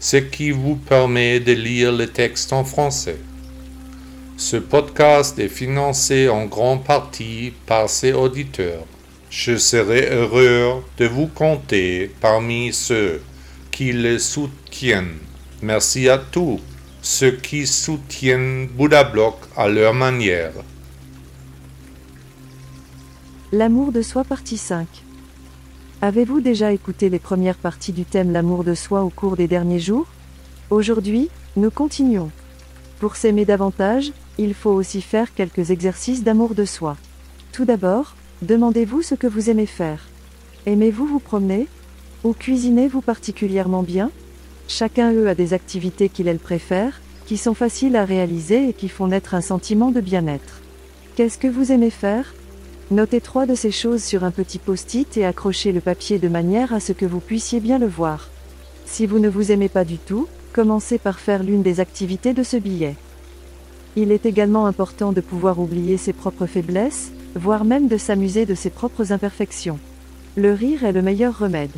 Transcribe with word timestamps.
ce 0.00 0.16
qui 0.16 0.50
vous 0.50 0.76
permet 0.76 1.40
de 1.40 1.52
lire 1.52 1.92
le 1.92 2.06
texte 2.06 2.54
en 2.54 2.64
français. 2.64 3.18
Ce 4.38 4.56
podcast 4.56 5.38
est 5.38 5.48
financé 5.48 6.30
en 6.30 6.46
grande 6.46 6.82
partie 6.82 7.52
par 7.66 7.90
ses 7.90 8.14
auditeurs. 8.14 8.86
Je 9.28 9.58
serai 9.58 10.08
heureux 10.10 10.82
de 10.96 11.04
vous 11.04 11.26
compter 11.26 12.10
parmi 12.20 12.72
ceux 12.72 13.20
qui 13.70 13.92
le 13.92 14.18
soutiennent. 14.18 15.18
Merci 15.60 16.08
à 16.08 16.16
tous 16.16 16.58
ceux 17.02 17.32
qui 17.32 17.66
soutiennent 17.66 18.68
Bouddha 18.68 19.04
Block 19.04 19.36
à 19.54 19.68
leur 19.68 19.92
manière. 19.92 20.52
L'amour 23.52 23.92
de 23.92 24.00
soi 24.00 24.24
partie 24.24 24.58
5 24.58 24.86
Avez-vous 26.02 26.40
déjà 26.40 26.72
écouté 26.72 27.10
les 27.10 27.18
premières 27.18 27.58
parties 27.58 27.92
du 27.92 28.06
thème 28.06 28.32
L'amour 28.32 28.64
de 28.64 28.72
soi 28.72 29.04
au 29.04 29.10
cours 29.10 29.36
des 29.36 29.46
derniers 29.46 29.80
jours? 29.80 30.06
Aujourd'hui, 30.70 31.28
nous 31.56 31.70
continuons. 31.70 32.30
Pour 33.00 33.16
s'aimer 33.16 33.44
davantage, 33.44 34.10
il 34.38 34.54
faut 34.54 34.70
aussi 34.70 35.02
faire 35.02 35.34
quelques 35.34 35.70
exercices 35.70 36.24
d'amour 36.24 36.54
de 36.54 36.64
soi. 36.64 36.96
Tout 37.52 37.66
d'abord, 37.66 38.16
demandez-vous 38.40 39.02
ce 39.02 39.14
que 39.14 39.26
vous 39.26 39.50
aimez 39.50 39.66
faire. 39.66 40.08
Aimez-vous 40.64 41.04
vous 41.04 41.20
promener? 41.20 41.68
Ou 42.24 42.32
cuisinez-vous 42.32 43.02
particulièrement 43.02 43.82
bien? 43.82 44.10
Chacun 44.68 45.12
eux 45.12 45.28
a 45.28 45.34
des 45.34 45.52
activités 45.52 46.08
qu'il 46.08 46.34
préfère, 46.38 46.98
qui 47.26 47.36
sont 47.36 47.54
faciles 47.54 47.96
à 47.96 48.06
réaliser 48.06 48.70
et 48.70 48.72
qui 48.72 48.88
font 48.88 49.08
naître 49.08 49.34
un 49.34 49.42
sentiment 49.42 49.90
de 49.90 50.00
bien-être. 50.00 50.62
Qu'est-ce 51.14 51.36
que 51.36 51.46
vous 51.46 51.72
aimez 51.72 51.90
faire? 51.90 52.32
Notez 52.90 53.20
trois 53.20 53.46
de 53.46 53.54
ces 53.54 53.70
choses 53.70 54.02
sur 54.02 54.24
un 54.24 54.32
petit 54.32 54.58
post-it 54.58 55.16
et 55.16 55.24
accrochez 55.24 55.70
le 55.70 55.80
papier 55.80 56.18
de 56.18 56.26
manière 56.26 56.74
à 56.74 56.80
ce 56.80 56.92
que 56.92 57.06
vous 57.06 57.20
puissiez 57.20 57.60
bien 57.60 57.78
le 57.78 57.86
voir. 57.86 58.28
Si 58.84 59.06
vous 59.06 59.20
ne 59.20 59.28
vous 59.28 59.52
aimez 59.52 59.68
pas 59.68 59.84
du 59.84 59.96
tout, 59.96 60.26
commencez 60.52 60.98
par 60.98 61.20
faire 61.20 61.44
l'une 61.44 61.62
des 61.62 61.78
activités 61.78 62.34
de 62.34 62.42
ce 62.42 62.56
billet. 62.56 62.96
Il 63.94 64.10
est 64.10 64.26
également 64.26 64.66
important 64.66 65.12
de 65.12 65.20
pouvoir 65.20 65.60
oublier 65.60 65.98
ses 65.98 66.12
propres 66.12 66.46
faiblesses, 66.46 67.12
voire 67.36 67.64
même 67.64 67.86
de 67.86 67.96
s'amuser 67.96 68.44
de 68.44 68.56
ses 68.56 68.70
propres 68.70 69.12
imperfections. 69.12 69.78
Le 70.36 70.52
rire 70.52 70.84
est 70.84 70.92
le 70.92 71.02
meilleur 71.02 71.38
remède. 71.38 71.70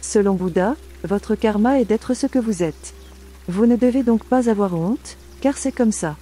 Selon 0.00 0.34
Bouddha, 0.34 0.76
votre 1.02 1.34
karma 1.34 1.80
est 1.80 1.84
d'être 1.84 2.14
ce 2.14 2.28
que 2.28 2.38
vous 2.38 2.62
êtes. 2.62 2.94
Vous 3.48 3.66
ne 3.66 3.74
devez 3.74 4.04
donc 4.04 4.22
pas 4.22 4.48
avoir 4.48 4.74
honte, 4.74 5.16
car 5.40 5.58
c'est 5.58 5.72
comme 5.72 5.92
ça. 5.92 6.16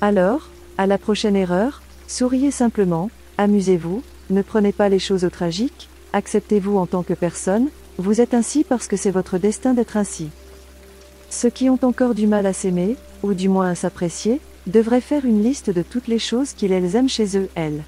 Alors, 0.00 0.50
à 0.78 0.86
la 0.86 0.98
prochaine 0.98 1.36
erreur, 1.36 1.82
souriez 2.06 2.52
simplement, 2.52 3.10
Amusez-vous, 3.38 4.02
ne 4.30 4.42
prenez 4.42 4.72
pas 4.72 4.88
les 4.88 4.98
choses 4.98 5.24
au 5.24 5.30
tragique, 5.30 5.88
acceptez-vous 6.12 6.76
en 6.76 6.86
tant 6.86 7.02
que 7.02 7.14
personne, 7.14 7.68
vous 7.98 8.20
êtes 8.20 8.34
ainsi 8.34 8.64
parce 8.64 8.86
que 8.86 8.96
c'est 8.96 9.10
votre 9.10 9.38
destin 9.38 9.74
d'être 9.74 9.96
ainsi. 9.96 10.30
Ceux 11.30 11.50
qui 11.50 11.70
ont 11.70 11.78
encore 11.82 12.14
du 12.14 12.26
mal 12.26 12.46
à 12.46 12.52
s'aimer, 12.52 12.96
ou 13.22 13.34
du 13.34 13.48
moins 13.48 13.70
à 13.70 13.74
s'apprécier, 13.74 14.40
devraient 14.66 15.00
faire 15.00 15.24
une 15.24 15.42
liste 15.42 15.70
de 15.70 15.82
toutes 15.82 16.08
les 16.08 16.18
choses 16.18 16.52
qu'ils 16.52 16.72
aiment 16.72 17.08
chez 17.08 17.36
eux, 17.36 17.48
elles. 17.54 17.82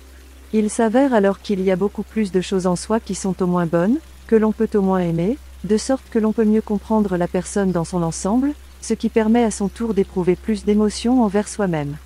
Il 0.52 0.70
s'avère 0.70 1.14
alors 1.14 1.40
qu'il 1.40 1.60
y 1.60 1.70
a 1.70 1.76
beaucoup 1.76 2.02
plus 2.02 2.32
de 2.32 2.40
choses 2.40 2.66
en 2.66 2.76
soi 2.76 3.00
qui 3.00 3.14
sont 3.14 3.42
au 3.42 3.46
moins 3.46 3.66
bonnes, 3.66 3.98
que 4.26 4.36
l'on 4.36 4.52
peut 4.52 4.68
au 4.74 4.82
moins 4.82 5.00
aimer, 5.00 5.36
de 5.64 5.76
sorte 5.76 6.04
que 6.10 6.18
l'on 6.18 6.32
peut 6.32 6.44
mieux 6.44 6.62
comprendre 6.62 7.16
la 7.16 7.28
personne 7.28 7.72
dans 7.72 7.84
son 7.84 8.02
ensemble, 8.02 8.52
ce 8.80 8.94
qui 8.94 9.08
permet 9.08 9.44
à 9.44 9.50
son 9.50 9.68
tour 9.68 9.94
d'éprouver 9.94 10.36
plus 10.36 10.64
d'émotions 10.64 11.22
envers 11.22 11.48
soi-même. 11.48 11.96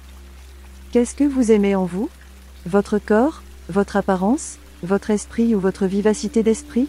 Qu'est-ce 0.92 1.14
que 1.14 1.24
vous 1.24 1.50
aimez 1.50 1.74
en 1.74 1.84
vous? 1.84 2.08
Votre 2.68 2.98
corps, 2.98 3.42
votre 3.70 3.96
apparence, 3.96 4.58
votre 4.82 5.10
esprit 5.10 5.54
ou 5.54 5.60
votre 5.60 5.86
vivacité 5.86 6.42
d'esprit? 6.42 6.88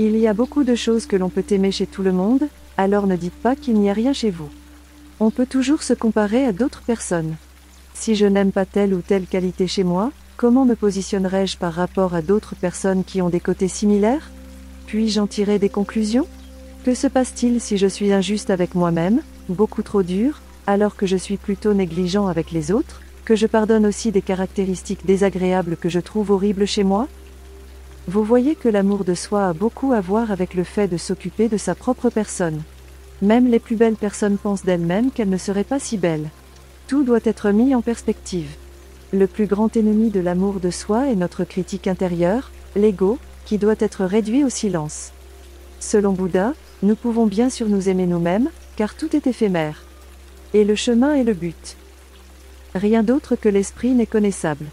Il 0.00 0.16
y 0.16 0.26
a 0.26 0.34
beaucoup 0.34 0.64
de 0.64 0.74
choses 0.74 1.06
que 1.06 1.16
l'on 1.16 1.28
peut 1.28 1.44
aimer 1.50 1.70
chez 1.70 1.86
tout 1.86 2.02
le 2.02 2.12
monde, 2.12 2.48
alors 2.76 3.06
ne 3.06 3.14
dites 3.14 3.40
pas 3.40 3.54
qu'il 3.54 3.74
n'y 3.74 3.88
a 3.88 3.92
rien 3.92 4.12
chez 4.12 4.30
vous. 4.30 4.48
On 5.20 5.30
peut 5.30 5.46
toujours 5.46 5.84
se 5.84 5.92
comparer 5.94 6.44
à 6.44 6.52
d'autres 6.52 6.82
personnes. 6.82 7.36
Si 7.94 8.16
je 8.16 8.26
n'aime 8.26 8.50
pas 8.50 8.66
telle 8.66 8.94
ou 8.94 9.00
telle 9.00 9.26
qualité 9.26 9.68
chez 9.68 9.84
moi, 9.84 10.10
comment 10.36 10.64
me 10.64 10.74
positionnerai-je 10.74 11.56
par 11.56 11.72
rapport 11.72 12.14
à 12.14 12.22
d'autres 12.22 12.56
personnes 12.56 13.04
qui 13.04 13.22
ont 13.22 13.28
des 13.28 13.38
côtés 13.38 13.68
similaires? 13.68 14.28
Puis-je 14.88 15.20
en 15.20 15.28
tirer 15.28 15.60
des 15.60 15.68
conclusions? 15.68 16.26
Que 16.84 16.94
se 16.94 17.06
passe-t-il 17.06 17.60
si 17.60 17.78
je 17.78 17.86
suis 17.86 18.12
injuste 18.12 18.50
avec 18.50 18.74
moi-même, 18.74 19.20
beaucoup 19.48 19.82
trop 19.82 20.02
dur, 20.02 20.40
alors 20.66 20.96
que 20.96 21.06
je 21.06 21.16
suis 21.16 21.36
plutôt 21.36 21.74
négligent 21.74 22.26
avec 22.26 22.50
les 22.50 22.72
autres? 22.72 23.02
Que 23.24 23.36
je 23.36 23.46
pardonne 23.46 23.86
aussi 23.86 24.10
des 24.10 24.22
caractéristiques 24.22 25.06
désagréables 25.06 25.76
que 25.76 25.88
je 25.88 26.00
trouve 26.00 26.30
horribles 26.30 26.66
chez 26.66 26.84
moi? 26.84 27.08
Vous 28.08 28.24
voyez 28.24 28.56
que 28.56 28.68
l'amour 28.68 29.04
de 29.04 29.14
soi 29.14 29.46
a 29.48 29.52
beaucoup 29.52 29.92
à 29.92 30.00
voir 30.00 30.32
avec 30.32 30.54
le 30.54 30.64
fait 30.64 30.88
de 30.88 30.96
s'occuper 30.96 31.48
de 31.48 31.56
sa 31.56 31.74
propre 31.74 32.10
personne. 32.10 32.62
Même 33.20 33.48
les 33.48 33.60
plus 33.60 33.76
belles 33.76 33.94
personnes 33.94 34.38
pensent 34.38 34.64
d'elles-mêmes 34.64 35.12
qu'elles 35.12 35.30
ne 35.30 35.36
seraient 35.36 35.62
pas 35.62 35.78
si 35.78 35.96
belles. 35.98 36.28
Tout 36.88 37.04
doit 37.04 37.20
être 37.22 37.52
mis 37.52 37.74
en 37.76 37.80
perspective. 37.80 38.50
Le 39.12 39.28
plus 39.28 39.46
grand 39.46 39.76
ennemi 39.76 40.10
de 40.10 40.18
l'amour 40.18 40.58
de 40.58 40.70
soi 40.70 41.08
est 41.08 41.14
notre 41.14 41.44
critique 41.44 41.86
intérieure, 41.86 42.50
l'ego, 42.74 43.18
qui 43.44 43.58
doit 43.58 43.76
être 43.78 44.04
réduit 44.04 44.42
au 44.42 44.48
silence. 44.48 45.12
Selon 45.78 46.12
Bouddha, 46.12 46.54
nous 46.82 46.96
pouvons 46.96 47.26
bien 47.26 47.50
sûr 47.50 47.68
nous 47.68 47.88
aimer 47.88 48.06
nous-mêmes, 48.06 48.50
car 48.74 48.94
tout 48.96 49.14
est 49.14 49.28
éphémère. 49.28 49.84
Et 50.54 50.64
le 50.64 50.74
chemin 50.74 51.14
est 51.14 51.24
le 51.24 51.34
but. 51.34 51.76
Rien 52.74 53.02
d'autre 53.02 53.36
que 53.36 53.48
l'esprit 53.48 53.90
n'est 53.90 54.06
connaissable. 54.06 54.66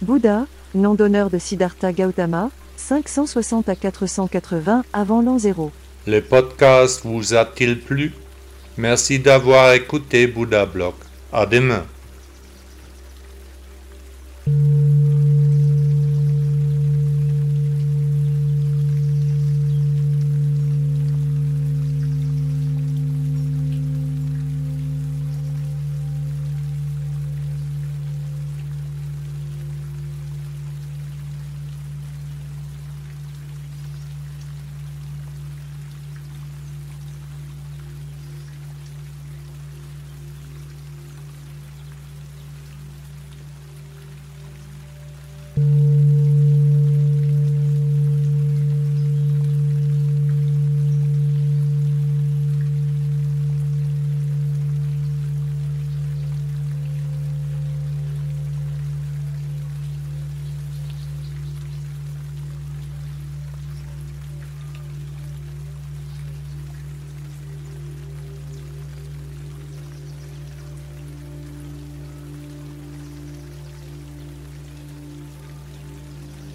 Bouddha, 0.00 0.46
nom 0.74 0.94
d'honneur 0.94 1.28
de 1.28 1.38
Siddhartha 1.38 1.92
Gautama, 1.92 2.50
560 2.76 3.68
à 3.68 3.76
480 3.76 4.84
avant 4.92 5.20
l'an 5.20 5.38
0. 5.38 5.70
Le 6.06 6.20
podcast 6.20 7.02
vous 7.04 7.34
a-t-il 7.34 7.78
plu? 7.78 8.12
Merci 8.78 9.18
d'avoir 9.18 9.74
écouté 9.74 10.26
Bouddha 10.26 10.64
Blog. 10.66 10.94
À 11.32 11.46
demain. 11.46 11.84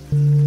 Mm-hmm. 0.09 0.46